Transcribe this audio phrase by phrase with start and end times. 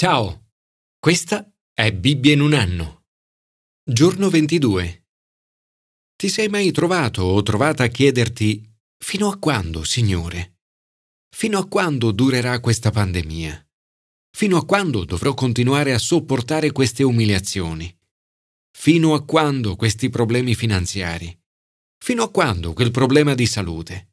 [0.00, 0.52] Ciao,
[1.00, 3.06] questa è Bibbia in un anno.
[3.82, 5.06] Giorno 22.
[6.14, 8.62] Ti sei mai trovato o trovata a chiederti
[8.96, 10.60] fino a quando, Signore?
[11.36, 13.68] Fino a quando durerà questa pandemia?
[14.30, 17.92] Fino a quando dovrò continuare a sopportare queste umiliazioni?
[18.70, 21.36] Fino a quando questi problemi finanziari?
[22.00, 24.12] Fino a quando quel problema di salute?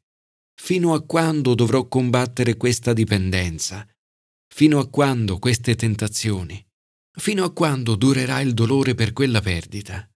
[0.60, 3.88] Fino a quando dovrò combattere questa dipendenza?
[4.48, 6.64] Fino a quando queste tentazioni?
[7.18, 10.08] Fino a quando durerà il dolore per quella perdita?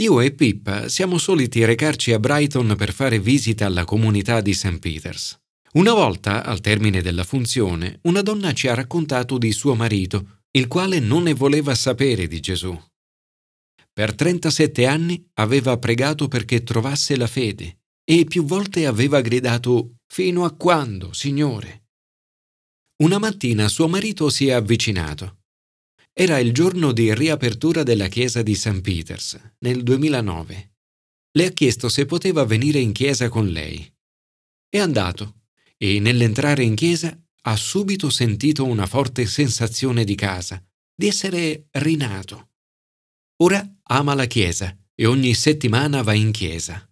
[0.00, 4.78] Io e Pippa siamo soliti recarci a Brighton per fare visita alla comunità di St.
[4.78, 5.36] Peters.
[5.72, 10.68] Una volta, al termine della funzione, una donna ci ha raccontato di suo marito, il
[10.68, 12.80] quale non ne voleva sapere di Gesù.
[13.92, 20.44] Per 37 anni aveva pregato perché trovasse la fede e più volte aveva gridato Fino
[20.44, 21.87] a quando, Signore?
[23.00, 25.42] Una mattina suo marito si è avvicinato.
[26.12, 28.80] Era il giorno di riapertura della chiesa di St.
[28.80, 30.72] Peters, nel 2009.
[31.30, 33.88] Le ha chiesto se poteva venire in chiesa con lei.
[34.68, 35.42] È andato
[35.76, 40.60] e nell'entrare in chiesa ha subito sentito una forte sensazione di casa,
[40.92, 42.50] di essere rinato.
[43.42, 46.87] Ora ama la chiesa e ogni settimana va in chiesa.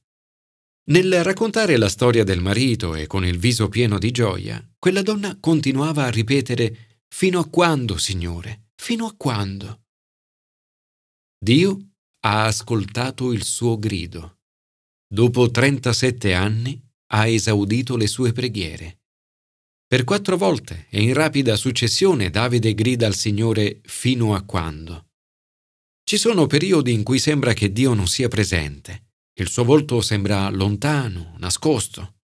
[0.89, 5.37] Nel raccontare la storia del marito e con il viso pieno di gioia, quella donna
[5.41, 8.69] continuava a ripetere Fino a quando, Signore?
[8.77, 9.87] Fino a quando?
[11.37, 14.39] Dio ha ascoltato il suo grido.
[15.12, 16.81] Dopo 37 anni
[17.12, 19.01] ha esaudito le sue preghiere.
[19.89, 25.09] Per quattro volte e in rapida successione Davide grida al Signore fino a quando.
[26.05, 29.05] Ci sono periodi in cui sembra che Dio non sia presente
[29.39, 32.15] il suo volto sembra lontano, nascosto.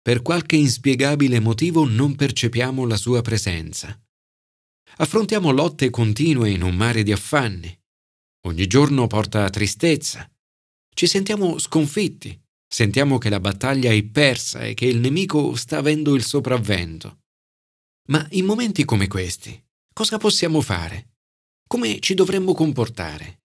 [0.00, 3.98] Per qualche inspiegabile motivo non percepiamo la sua presenza.
[4.96, 7.78] Affrontiamo lotte continue in un mare di affanni.
[8.46, 10.26] Ogni giorno porta tristezza.
[10.94, 12.38] Ci sentiamo sconfitti.
[12.66, 17.18] Sentiamo che la battaglia è persa e che il nemico sta avendo il sopravvento.
[18.08, 19.62] Ma in momenti come questi,
[19.92, 21.16] cosa possiamo fare?
[21.66, 23.39] Come ci dovremmo comportare?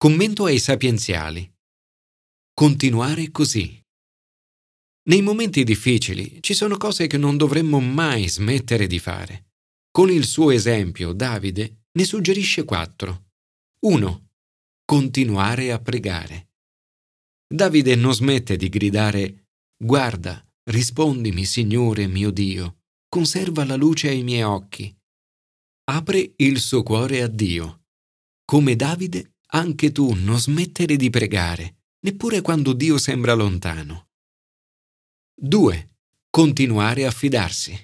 [0.00, 1.52] Commento ai sapienziali.
[2.54, 3.84] Continuare così.
[5.08, 9.54] Nei momenti difficili ci sono cose che non dovremmo mai smettere di fare.
[9.90, 13.30] Con il suo esempio, Davide ne suggerisce quattro.
[13.86, 14.28] 1.
[14.84, 16.50] Continuare a pregare.
[17.52, 24.42] Davide non smette di gridare Guarda, rispondimi, Signore mio Dio, conserva la luce ai miei
[24.42, 24.96] occhi.
[25.90, 27.86] Apre il suo cuore a Dio.
[28.44, 34.08] Come Davide anche tu non smettere di pregare, neppure quando Dio sembra lontano.
[35.34, 35.88] 2.
[36.28, 37.74] Continuare a fidarsi.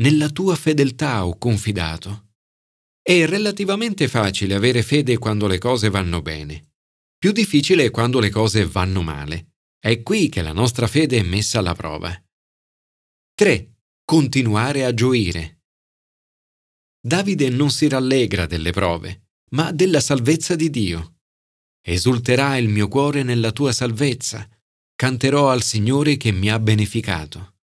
[0.00, 2.34] Nella tua fedeltà ho confidato.
[3.02, 6.74] È relativamente facile avere fede quando le cose vanno bene.
[7.18, 9.54] Più difficile è quando le cose vanno male.
[9.78, 12.12] È qui che la nostra fede è messa alla prova.
[13.34, 13.74] 3.
[14.04, 15.62] Continuare a gioire.
[17.00, 21.18] Davide non si rallegra delle prove ma della salvezza di Dio.
[21.80, 24.48] Esulterà il mio cuore nella tua salvezza,
[24.96, 27.54] canterò al Signore che mi ha beneficato.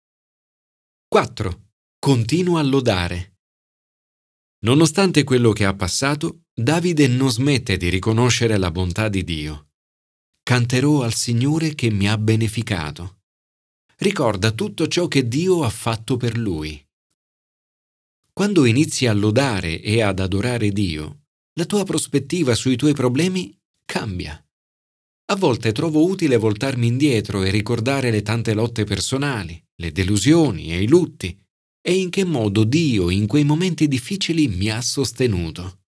[1.09, 1.71] 4.
[1.99, 3.39] Continua a lodare.
[4.65, 9.71] Nonostante quello che ha passato, Davide non smette di riconoscere la bontà di Dio.
[10.43, 13.23] Canterò al Signore che mi ha beneficato.
[13.97, 16.85] Ricorda tutto ciò che Dio ha fatto per lui.
[18.33, 21.22] Quando inizi a lodare e ad adorare Dio,
[21.55, 24.43] la tua prospettiva sui tuoi problemi cambia.
[25.27, 30.83] A volte trovo utile voltarmi indietro e ricordare le tante lotte personali, le delusioni e
[30.83, 31.39] i lutti,
[31.81, 35.81] e in che modo Dio in quei momenti difficili mi ha sostenuto.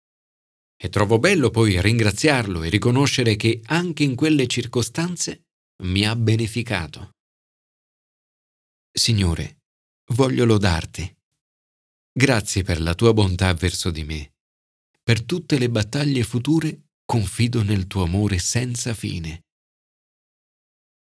[0.77, 5.45] E trovo bello poi ringraziarlo e riconoscere che anche in quelle circostanze
[5.83, 7.11] mi ha beneficato.
[8.93, 9.63] Signore,
[10.13, 11.17] voglio lodarti.
[12.13, 14.34] Grazie per la tua bontà verso di me.
[15.07, 19.43] Per tutte le battaglie future confido nel tuo amore senza fine.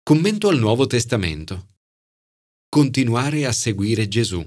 [0.03, 1.77] Commento al Nuovo Testamento.
[2.69, 4.45] Continuare a seguire Gesù.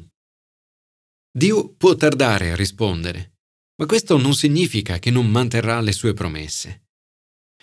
[1.32, 3.38] Dio può tardare a rispondere,
[3.78, 6.88] ma questo non significa che non manterrà le sue promesse.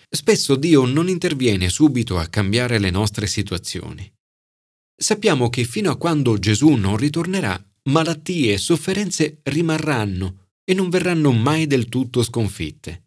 [0.09, 4.11] Spesso Dio non interviene subito a cambiare le nostre situazioni.
[4.99, 11.31] Sappiamo che fino a quando Gesù non ritornerà, malattie e sofferenze rimarranno e non verranno
[11.31, 13.05] mai del tutto sconfitte.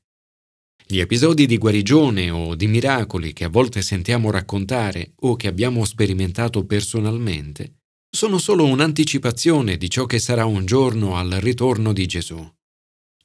[0.86, 5.84] Gli episodi di guarigione o di miracoli che a volte sentiamo raccontare o che abbiamo
[5.84, 7.74] sperimentato personalmente
[8.10, 12.44] sono solo un'anticipazione di ciò che sarà un giorno al ritorno di Gesù.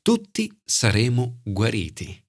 [0.01, 2.21] Tutti saremo guariti.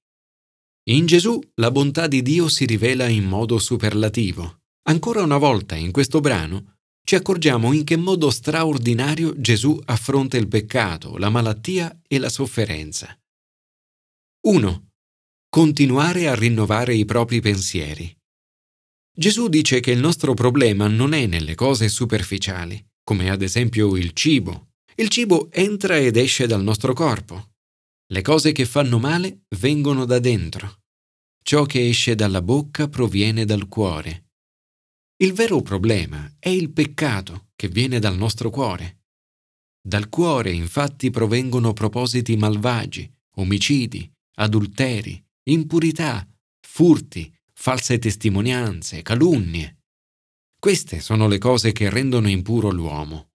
[0.89, 4.61] In Gesù la bontà di Dio si rivela in modo superlativo.
[4.89, 6.76] Ancora una volta in questo brano
[7.07, 13.17] ci accorgiamo in che modo straordinario Gesù affronta il peccato, la malattia e la sofferenza.
[14.45, 14.89] 1.
[15.47, 18.13] Continuare a rinnovare i propri pensieri.
[19.17, 24.11] Gesù dice che il nostro problema non è nelle cose superficiali, come ad esempio il
[24.11, 24.71] cibo.
[24.95, 27.51] Il cibo entra ed esce dal nostro corpo.
[28.11, 30.81] Le cose che fanno male vengono da dentro.
[31.41, 34.26] Ciò che esce dalla bocca proviene dal cuore.
[35.19, 39.05] Il vero problema è il peccato che viene dal nostro cuore.
[39.81, 46.23] Dal cuore infatti provengono propositi malvagi, omicidi, adulteri, impurità,
[46.59, 49.85] furti, false testimonianze, calunnie.
[50.59, 53.31] Queste sono le cose che rendono impuro l'uomo.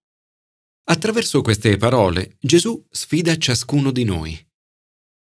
[0.85, 4.47] Attraverso queste parole Gesù sfida ciascuno di noi.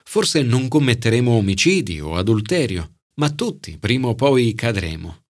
[0.03, 5.24] Forse non commetteremo omicidi o adulterio, ma tutti prima o poi cadremo.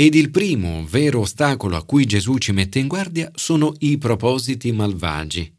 [0.00, 4.72] Ed il primo vero ostacolo a cui Gesù ci mette in guardia sono i propositi
[4.72, 5.54] malvagi.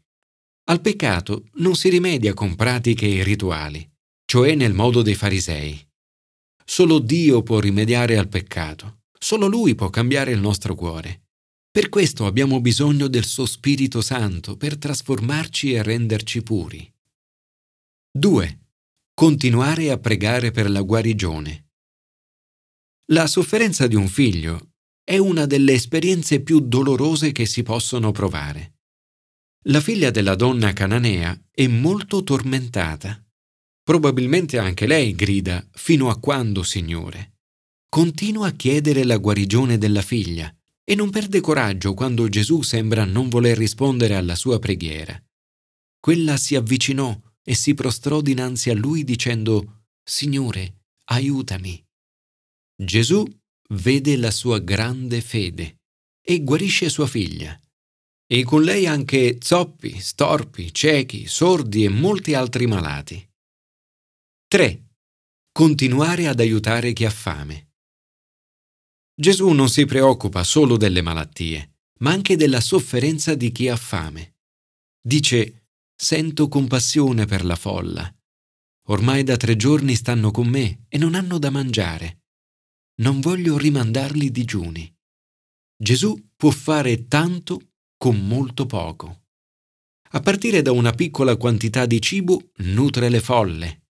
[0.64, 3.88] Al peccato non si rimedia con pratiche rituali,
[4.24, 5.80] cioè nel modo dei farisei.
[6.64, 11.28] Solo Dio può rimediare al peccato, solo Lui può cambiare il nostro cuore.
[11.70, 16.92] Per questo abbiamo bisogno del suo Spirito Santo per trasformarci e renderci puri.
[18.10, 18.58] 2.
[19.14, 21.66] Continuare a pregare per la guarigione.
[23.12, 24.70] La sofferenza di un figlio
[25.04, 28.78] è una delle esperienze più dolorose che si possono provare.
[29.66, 33.22] La figlia della donna cananea è molto tormentata.
[33.82, 37.34] Probabilmente anche lei grida Fino a quando, Signore?
[37.90, 40.50] Continua a chiedere la guarigione della figlia
[40.82, 45.22] e non perde coraggio quando Gesù sembra non voler rispondere alla sua preghiera.
[46.00, 47.14] Quella si avvicinò
[47.44, 51.84] e si prostrò dinanzi a lui dicendo Signore, aiutami.
[52.84, 53.24] Gesù
[53.74, 55.82] vede la sua grande fede
[56.20, 57.56] e guarisce sua figlia.
[58.26, 63.24] E con lei anche zoppi, storpi, ciechi, sordi e molti altri malati.
[64.48, 64.86] 3.
[65.52, 67.70] Continuare ad aiutare chi ha fame.
[69.14, 74.38] Gesù non si preoccupa solo delle malattie, ma anche della sofferenza di chi ha fame.
[75.00, 78.12] Dice, sento compassione per la folla.
[78.88, 82.21] Ormai da tre giorni stanno con me e non hanno da mangiare
[82.96, 84.92] non voglio rimandarli digiuni.
[85.76, 89.22] Gesù può fare tanto con molto poco.
[90.10, 93.86] A partire da una piccola quantità di cibo nutre le folle.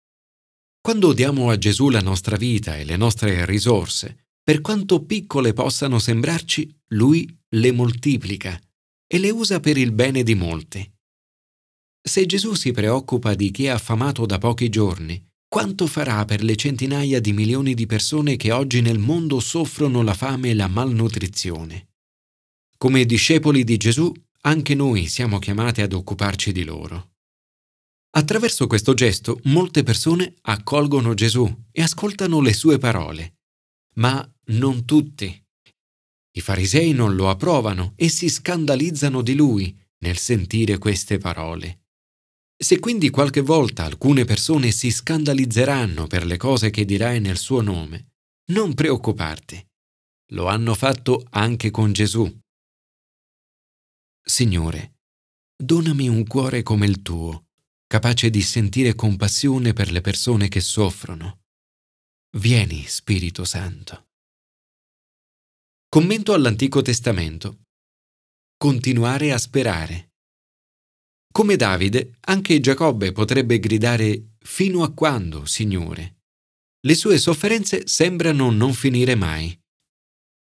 [0.80, 5.98] Quando diamo a Gesù la nostra vita e le nostre risorse, per quanto piccole possano
[5.98, 8.60] sembrarci, Lui le moltiplica
[9.06, 10.90] e le usa per il bene di molti.
[12.04, 16.56] Se Gesù si preoccupa di chi è affamato da pochi giorni, quanto farà per le
[16.56, 21.90] centinaia di milioni di persone che oggi nel mondo soffrono la fame e la malnutrizione.
[22.78, 24.10] Come discepoli di Gesù,
[24.44, 27.16] anche noi siamo chiamati ad occuparci di loro.
[28.12, 33.40] Attraverso questo gesto molte persone accolgono Gesù e ascoltano le sue parole,
[33.96, 35.38] ma non tutti.
[36.30, 41.81] I farisei non lo approvano e si scandalizzano di lui nel sentire queste parole.
[42.62, 47.60] Se quindi qualche volta alcune persone si scandalizzeranno per le cose che dirai nel suo
[47.60, 48.12] nome,
[48.52, 49.66] non preoccuparti.
[50.30, 52.24] Lo hanno fatto anche con Gesù.
[54.24, 55.00] Signore,
[55.56, 57.46] donami un cuore come il tuo,
[57.88, 61.40] capace di sentire compassione per le persone che soffrono.
[62.36, 64.06] Vieni, Spirito Santo.
[65.88, 67.62] Commento all'Antico Testamento.
[68.56, 70.11] Continuare a sperare.
[71.32, 76.18] Come Davide, anche Giacobbe potrebbe gridare Fino a quando, Signore?
[76.84, 79.58] Le sue sofferenze sembrano non finire mai.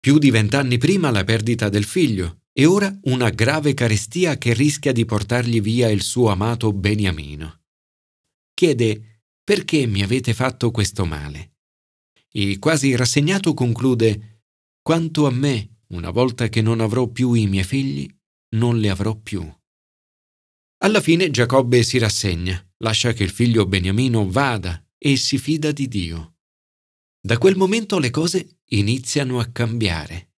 [0.01, 4.93] Più di vent'anni prima la perdita del figlio e ora una grave carestia che rischia
[4.93, 7.61] di portargli via il suo amato Beniamino.
[8.55, 11.57] Chiede perché mi avete fatto questo male?
[12.31, 14.45] E quasi rassegnato conclude
[14.81, 18.09] quanto a me, una volta che non avrò più i miei figli,
[18.57, 19.47] non li avrò più.
[20.85, 25.87] Alla fine Giacobbe si rassegna, lascia che il figlio Beniamino vada e si fida di
[25.87, 26.39] Dio.
[27.21, 30.33] Da quel momento le cose iniziano a cambiare.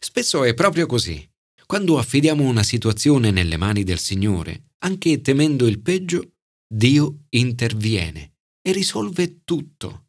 [0.00, 1.24] Spesso è proprio così.
[1.66, 6.32] Quando affidiamo una situazione nelle mani del Signore, anche temendo il peggio,
[6.66, 10.08] Dio interviene e risolve tutto.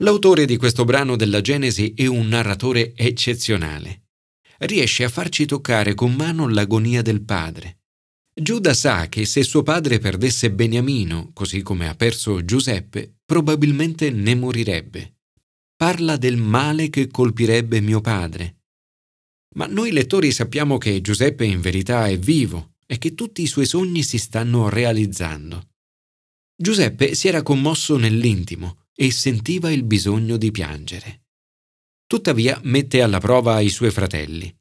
[0.00, 4.02] L'autore di questo brano della Genesi è un narratore eccezionale
[4.66, 7.81] riesce a farci toccare con mano l'agonia del padre.
[8.34, 14.34] Giuda sa che se suo padre perdesse Beniamino, così come ha perso Giuseppe, probabilmente ne
[14.34, 15.16] morirebbe.
[15.76, 18.62] Parla del male che colpirebbe mio padre.
[19.56, 23.66] Ma noi lettori sappiamo che Giuseppe in verità è vivo e che tutti i suoi
[23.66, 25.68] sogni si stanno realizzando.
[26.56, 31.24] Giuseppe si era commosso nell'intimo e sentiva il bisogno di piangere.
[32.06, 34.54] Tuttavia mette alla prova i suoi fratelli.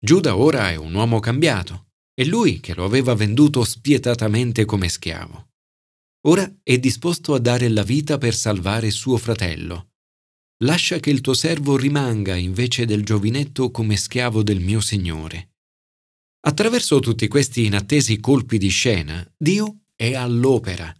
[0.00, 1.87] Giuda ora è un uomo cambiato
[2.18, 5.50] è lui che lo aveva venduto spietatamente come schiavo.
[6.26, 9.90] Ora è disposto a dare la vita per salvare suo fratello.
[10.64, 15.50] Lascia che il tuo servo rimanga invece del giovinetto come schiavo del mio Signore.
[16.40, 20.92] Attraverso tutti questi inattesi colpi di scena, Dio è all'opera.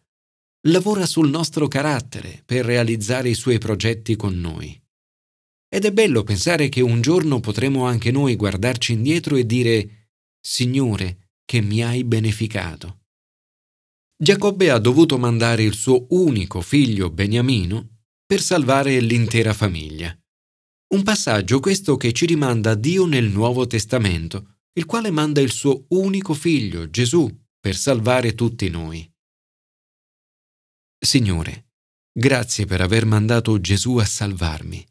[0.68, 4.80] Lavora sul nostro carattere per realizzare i suoi progetti con noi.
[5.68, 9.97] Ed è bello pensare che un giorno potremo anche noi guardarci indietro e dire
[10.50, 13.02] Signore, che mi hai beneficato.
[14.16, 20.18] Giacobbe ha dovuto mandare il suo unico figlio Beniamino per salvare l'intera famiglia.
[20.94, 25.52] Un passaggio questo che ci rimanda a Dio nel Nuovo Testamento, il quale manda il
[25.52, 29.06] suo unico figlio, Gesù, per salvare tutti noi.
[30.98, 31.72] Signore,
[32.10, 34.82] grazie per aver mandato Gesù a salvarmi.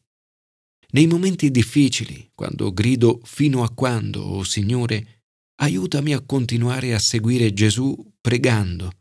[0.90, 5.17] Nei momenti difficili, quando grido fino a quando, oh Signore,
[5.60, 8.92] aiutami a continuare a seguire Gesù pregando,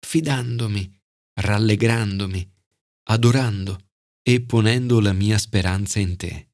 [0.00, 0.90] fidandomi,
[1.34, 2.50] rallegrandomi,
[3.04, 3.78] adorando
[4.22, 6.51] e ponendo la mia speranza in te.